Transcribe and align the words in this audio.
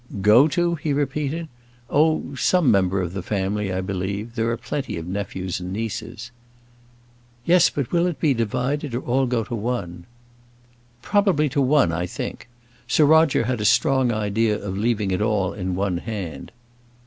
"Go 0.23 0.47
to?" 0.47 0.73
he 0.73 0.93
repeated. 0.93 1.47
"Oh, 1.87 2.33
some 2.33 2.71
member 2.71 3.03
of 3.03 3.13
the 3.13 3.21
family, 3.21 3.71
I 3.71 3.81
believe. 3.81 4.33
There 4.33 4.49
are 4.49 4.57
plenty 4.57 4.97
of 4.97 5.05
nephews 5.05 5.59
and 5.59 5.71
nieces." 5.71 6.31
"Yes; 7.45 7.69
but 7.69 7.91
will 7.91 8.07
it 8.07 8.19
be 8.19 8.33
divided, 8.33 8.95
or 8.95 9.01
all 9.01 9.27
go 9.27 9.43
to 9.43 9.53
one?" 9.53 10.05
"Probably 11.03 11.49
to 11.49 11.61
one, 11.61 11.91
I 11.93 12.07
think. 12.07 12.49
Sir 12.87 13.05
Roger 13.05 13.43
had 13.43 13.61
a 13.61 13.63
strong 13.63 14.11
idea 14.11 14.57
of 14.57 14.75
leaving 14.75 15.11
it 15.11 15.21
all 15.21 15.53
in 15.53 15.75
one 15.75 15.97
hand." 15.99 16.51